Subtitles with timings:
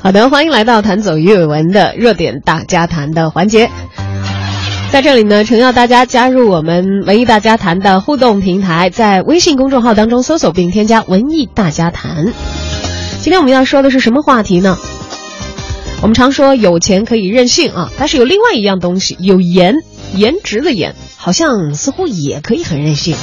[0.00, 3.68] 好的，欢迎来到弹走鱼尾纹的热点大家谈的环节。
[4.92, 12.32] 在这里呢，诚邀大家加入我们文艺大家谈的互动平台，在微信公众号当中搜索并添加“文艺大家谈”。
[13.20, 14.78] 今天我们要说的是什么话题呢？
[16.00, 19.74] 我们常说有钱可以任性啊，但是有另外一样东西，有颜，
[20.14, 23.16] 颜值的颜，好像似乎也可以很任性。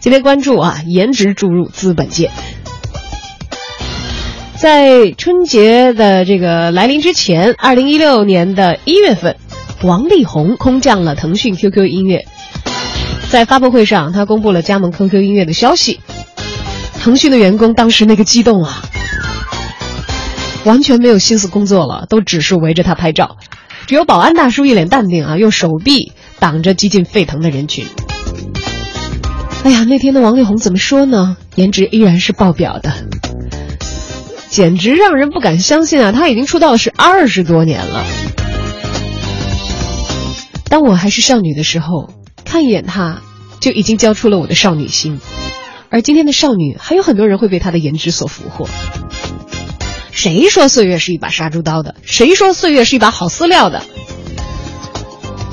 [0.00, 2.30] 今天关注啊，颜值注入资本界。
[4.62, 9.34] 在春节的这个来临之前，二零一六年的一月份，
[9.82, 12.24] 王力宏空降了腾讯 QQ 音乐。
[13.28, 15.98] 在发布会上，他公布了加盟 QQ 音乐的消息。
[17.00, 18.82] 腾讯的员工当时那个激动啊，
[20.62, 23.38] 完全没有心思工作了，都只是围着他拍照。
[23.88, 27.84] 只有保安大叔一脸淡定啊，用手臂挡着激进沸腾的人群。
[29.64, 31.36] 哎呀，那天的王力宏怎么说呢？
[31.56, 32.92] 颜值依然是爆表的。
[34.52, 36.12] 简直让人不敢相信啊！
[36.12, 38.04] 他已经出道是二十多年了。
[40.68, 42.10] 当我还是少女的时候，
[42.44, 43.22] 看一眼他，
[43.60, 45.18] 就已经交出了我的少女心。
[45.88, 48.68] 而今天的少女，还有很多人会被他的颜值所俘获。
[50.10, 51.94] 谁说岁月是一把杀猪刀的？
[52.02, 53.82] 谁说岁月是一把好饲料的？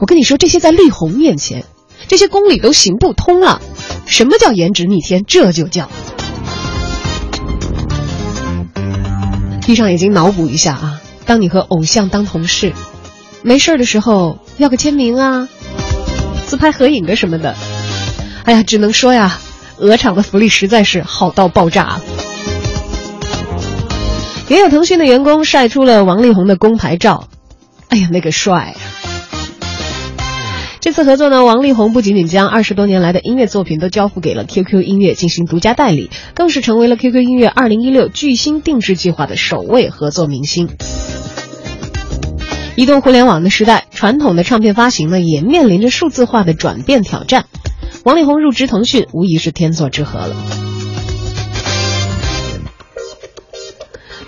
[0.00, 1.64] 我跟你说，这些在力宏面前，
[2.08, 3.62] 这些公理都行不通了。
[4.06, 5.22] 什么叫颜值逆天？
[5.24, 5.88] 这就叫……
[9.66, 11.00] 闭上眼睛脑补一下啊！
[11.26, 12.72] 当你和偶像当同事，
[13.42, 15.48] 没事的时候要个签名啊，
[16.46, 17.54] 自拍合影个什么的。
[18.44, 19.38] 哎呀，只能说呀，
[19.76, 22.00] 鹅厂的福利实在是好到爆炸。
[24.48, 27.28] 也有腾讯的员工晒出了王力宏的工牌照，
[27.88, 28.74] 哎呀，那个帅！
[30.80, 40.70] 这次合作呢，王力宏不仅仅将二十多年来的音乐作品都交付给了 QQ 音乐进行独家代理，更是成为了 QQ 音乐二零一六巨星定制计划的首位合作明星。
[42.76, 47.44] 移动互联网的时代，传统的唱片发行呢也面临着数字化的转变挑战。
[48.02, 50.34] 王力宏入职腾讯，无疑是天作之合了。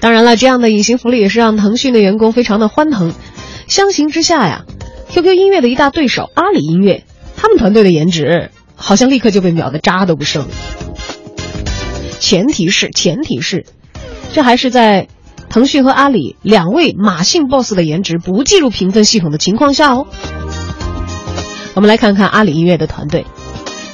[0.00, 3.14] 当然了，这样的隐形福利也是让腾讯的员工非常的欢腾。
[3.68, 4.66] 相形之下呀。
[5.12, 7.04] QQ 音乐的一大对手阿里音乐，
[7.36, 10.48] 他们团队的颜值好像立刻就被秒得渣都不剩。
[12.18, 13.66] 前提是，前提是，
[14.32, 15.08] 这还是在
[15.50, 20.06] 腾讯和阿里两位马姓 BOSS 的颜值不计入评分系统的情况下哦。
[21.74, 23.26] 我们来看看阿里音乐的团队，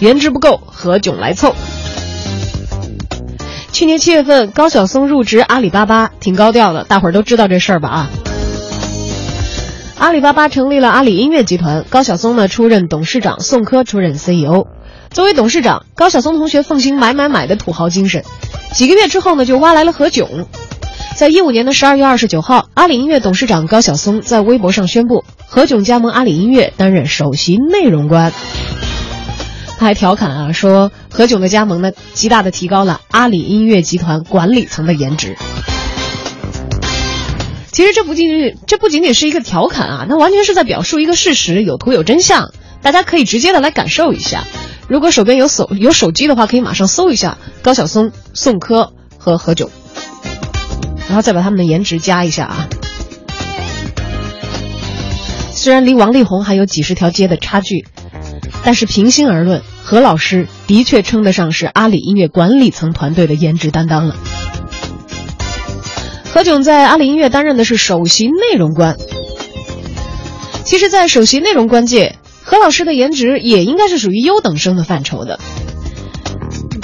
[0.00, 1.54] 颜值不够，何炅来凑。
[3.70, 7.88] 去年七月份，高晓松入职阿里巴巴，挺高调的，大伙儿都知道这事儿吧？
[7.88, 8.10] 啊。
[10.04, 14.66] 阿里巴巴成立了阿里音乐集团，高晓松呢出任董事长，宋柯出任 CEO。
[15.10, 18.22] 作为董事长，高晓松同学奉行买买买的土豪精神，
[18.74, 20.44] 几个月之后呢就挖来了何炅。
[21.16, 28.30] 在一五年的十二月二十九号，阿里音乐董事长高晓松在微博上宣布，何炅加盟阿里音乐，担任首席内容官。
[29.78, 35.34] 他还调侃啊说，何炅的加盟呢，极大的提高了阿里音乐集团管理层的颜值。
[37.74, 42.52] 其实这不仅仅这不仅仅是一个调侃啊，那完全是在表述一个事实，有图有真相，
[42.82, 44.44] 大家可以直接的来感受一下。
[44.86, 49.70] 如果手边有手有手机的话，可以马上搜一下高晓松、宋柯和何炅，
[51.08, 52.68] 然后再把他们的颜值加一下啊。
[55.50, 57.88] 虽然离王力宏还有几十条街的差距，
[58.62, 64.14] 但是平心而论，何老师的确称得上是阿里音乐管理层团队的颜值担当了。
[66.34, 68.96] 何炅在阿里音乐担任的是首席内容官。
[70.64, 75.38] 其实，在首席内容官界，何老师的颜值也应该是属于优等生的范畴的。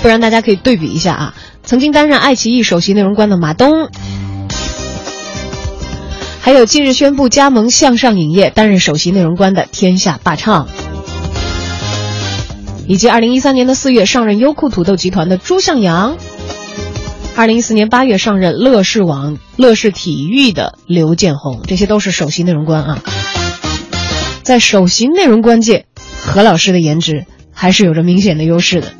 [0.00, 3.90] 不然，大家可以对比一下啊，曾经担任爱奇艺首席内容官的马东，
[6.40, 10.68] 还有近日宣布加盟向上影业担任首席内容官的天下霸唱，
[12.86, 16.16] 以及二零一三年的四月上任优酷土豆集团的朱向阳。
[17.36, 23.02] 二零一四年八月上任乐视网、乐视体育的刘建宏，这些都是首席内容官啊。
[24.44, 25.86] 在首席内容官界，
[26.24, 28.92] 何老师的颜值还是有着明显的优势的。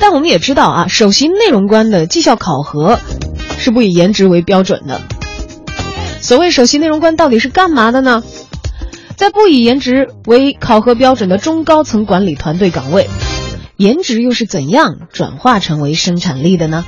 [0.00, 2.98] 但我们也知道啊，首席内容官的绩效考核
[3.56, 5.00] 是不以颜值为标准的。
[6.20, 8.24] 所谓首席内容官到底是干嘛的呢？
[9.14, 13.08] 在不以颜值为考核标准的中高层管理团队岗位。
[13.82, 16.84] 颜值又是怎样转化成为生产力的呢？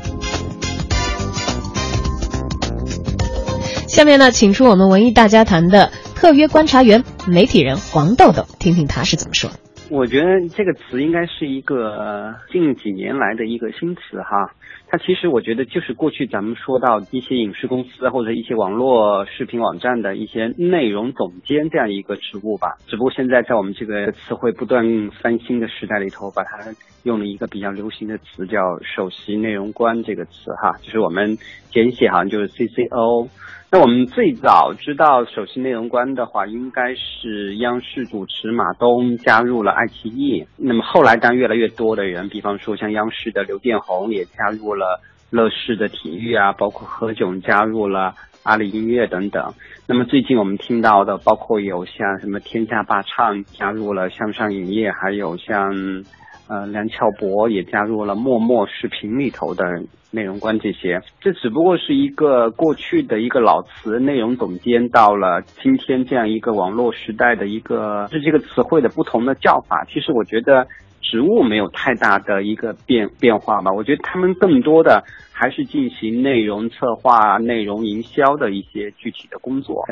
[3.89, 9.51] 下面呢，请出我们文艺大家谈的特约观察员、媒体人黄豆豆，听听他是怎么说。
[9.91, 10.27] 我觉得
[10.57, 14.55] 这个词应该是一个近几年来的一个新词哈。
[14.95, 22.77] 那其实我觉得就是过去咱们说到一些影视公司或者一些网络视频网站的一些内容总监这样一个职务吧。
[22.87, 24.85] 只不过现在在我们这个词汇不断
[25.21, 26.61] 翻新的时代里头，把它
[27.03, 31.39] 用了一个比较流行的词叫首席内容官这个词哈，就是我们
[31.73, 33.29] 简写好像就是 CCO。
[33.73, 40.47] 那我们最早知道首席内容官的话，应该是央视主持马东加入了爱奇艺。
[40.57, 44.84] 那么后来，当越来越多的人，比方说像央视的刘电宏也加入了
[45.31, 49.53] 乐视的体育啊，包括何炅加入了阿里音乐等等。
[49.87, 56.05] 那么最近我们听到的，包括有像什么天下霸唱加入了向上影业，还有像。
[56.47, 59.65] 呃，梁翘柏也加入了陌陌视频里头的
[60.11, 69.87] 内容官，这些，这只不过是一个过去的一个老词，内容总监到了今天这样一个网络时代的一个，是这个词汇的不同的叫法。
[69.91, 70.69] 其实我觉得
[71.11, 79.85] 职务没有太大的一个变变化吧，我觉得他们更多的还是进行内容策划、内容营销的一些具体的工作。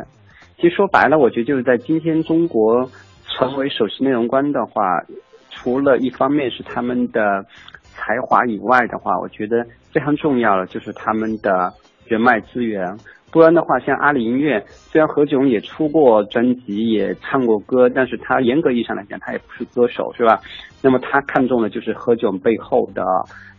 [0.56, 2.90] 其实说白了，我觉得就是在今天中国
[3.28, 4.82] 成为首席内容官的话。
[5.54, 7.44] 除了一方面是他们的
[7.82, 9.62] 才华以外的话，我觉得
[9.92, 11.70] 非常重要的就是他们的
[12.06, 12.96] 人脉资源。
[13.32, 20.38] 不然的话，像阿里音乐，虽然何炅也出过专辑，也唱过歌，但是他严格意义上来讲，他也不是歌手，是吧？
[20.82, 23.02] 那么他看中的就是何炅背后的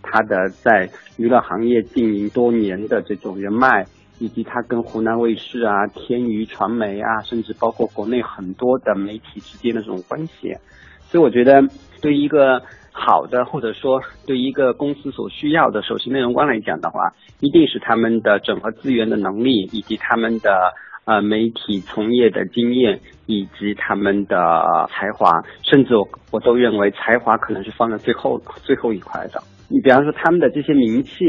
[0.04, 0.88] 他的在
[1.18, 3.84] 娱乐行业经营多年的这种人脉，
[4.20, 10.56] 以及他跟湖南卫视啊、天娱传媒啊，甚至包括国内很多的媒体之间的这种关系。
[11.00, 11.64] 所以我觉得，
[12.00, 12.62] 对于一个
[12.94, 17.12] 好的，或者说对一个公司所需要的首席内容官来讲的话，
[17.42, 20.72] 一定是他们的整合资源的能力，以及他们的
[21.06, 29.42] 呃媒体从业的经验，以及他们的才华，甚至我我都认为才华可能是放在最后最后一块的。
[29.70, 31.26] 你比方说他们的这些名气。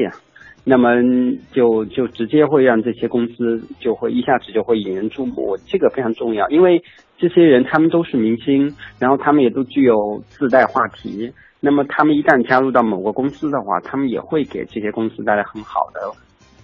[0.65, 0.95] 那么
[1.53, 6.83] 就就直接会让这些公司就会一下子就会引人注目，这个非常重要，因为
[7.19, 11.33] 这些人他们都是明星，然后他们也都具有自带话题。
[11.61, 16.01] 那么他们一旦加入到某个公司的话，他们也会给这些公司带来很好的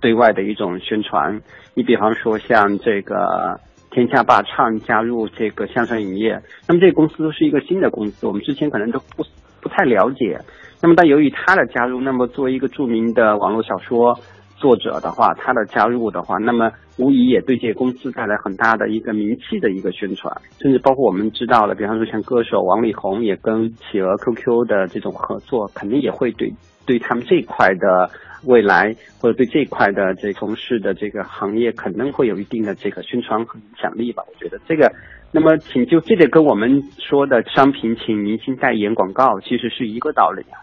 [0.00, 1.40] 对外的一种宣传。
[1.74, 3.58] 你比方说像这个
[3.90, 9.24] 天下霸唱加入这个向上影业，那么这个公司是一个新的公司，我们之前可能都不
[9.60, 10.38] 不太了解。
[10.82, 14.18] 那么，但由于他的加入，那么作为一个著名的网络小说
[14.56, 26.50] 作者的话，他的加入的话，那么无疑也对这些公司带来很大的一个名气的一个宣传，甚至包括我们知道了，比方说像歌手王力宏也跟企鹅 QQ 的这种合作，肯定也会对
[26.86, 28.10] 对他们这一块的
[28.46, 34.22] 未来或者对这一块的这从事的这个行业，可能会有一定的这个宣传和影响力吧。
[34.26, 34.90] 我觉得这个。
[35.32, 40.58] 那么，请就这个跟我们说的商品请明星代言广告，其实是一个道理啊。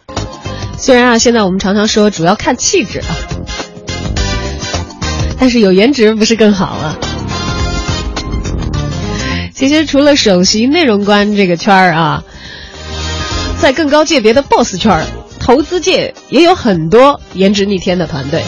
[0.77, 3.15] 虽然啊，现在我们常常说主要看气质啊，
[5.39, 6.97] 但是有颜值不是更好啊？
[9.53, 12.23] 其实除了首席内容官这个圈儿啊，
[13.59, 15.05] 在更高界别的 boss 圈儿，
[15.39, 18.43] 投资界也有很多颜值逆天的团队。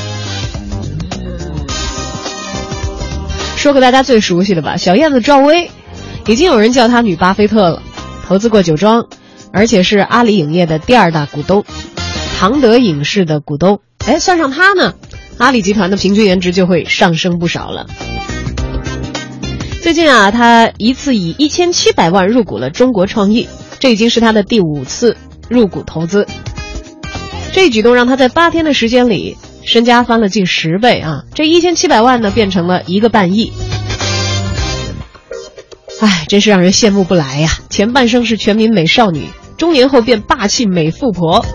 [3.55, 5.71] 说个大家最熟悉的吧，小燕子赵薇。
[6.29, 7.81] 已经有人叫她女巴菲特了，
[8.27, 9.07] 投资过酒庄，
[9.51, 11.65] 而且是阿里影业的第二大股东，
[12.37, 13.79] 唐德影视的股东。
[14.05, 14.93] 哎，算上她呢，
[15.39, 17.87] 阿里集团的平均颜值就会上升不少了。
[19.81, 23.47] 最近啊，她一次以一千七百万入股了中国创意，
[23.79, 25.17] 这已经是她的第五次
[25.49, 26.27] 入股投资。
[27.51, 31.23] 这一举动让她在八天的时间里身家翻了近十倍啊！
[31.33, 33.51] 这一千七百万呢，变成了一个半亿。
[36.01, 37.59] 唉，真是让人羡慕不来呀！
[37.69, 39.25] 前半生是全民美少女，
[39.57, 41.45] 中年后变霸气美富婆。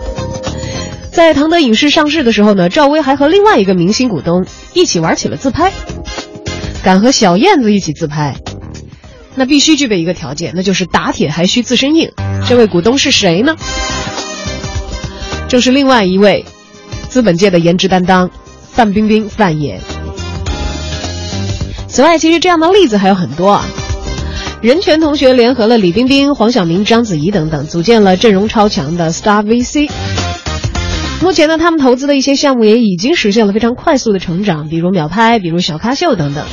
[1.11, 5.71] 在唐德影视上市的时候呢，赵薇还和另外一个明星股东一起玩起了自拍。
[6.83, 8.35] 敢和小燕子一起自拍，
[9.33, 12.11] 那必须具备一个条件，那就是打铁还需自身硬。
[12.47, 13.55] 这位股东是谁呢？
[15.47, 16.45] 正是另外一位
[17.09, 18.29] 资本界的颜值担当
[18.71, 19.81] 范冰冰范爷。
[21.87, 23.65] 此外，其实这样的例子还有很多啊。
[24.65, 29.91] 任泉同学联合了李冰冰、黄晓明、章子怡等等，组建了阵容超强的 Star VC。
[31.21, 36.43] 目前呢，他们投资的一些项目也已经实现了非常快速的成长，比如秒拍，比如小咖秀等等。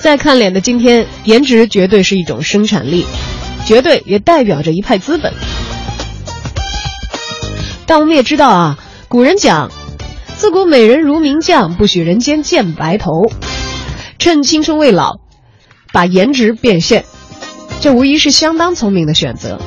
[0.00, 3.06] 在看脸的今天，颜值绝对是一种生产力，
[3.64, 5.32] 绝对也代表着一派资本。
[7.86, 9.70] 但我们也知道啊，古人讲。
[10.38, 13.28] 自古美人如名将，不许人间见白头。
[14.20, 15.18] 趁青春未老，
[15.92, 17.04] 把颜值变现，
[17.80, 19.58] 这无疑是相当聪明的选择。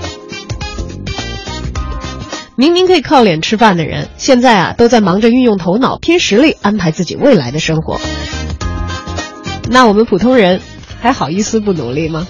[2.55, 7.99] 明明可以靠脸吃饭的人，现在啊都在忙着运用头脑、拼实力安排自己未来的生活。
[9.69, 10.61] 那我们普通人
[11.01, 12.25] 还好意思不努力吗？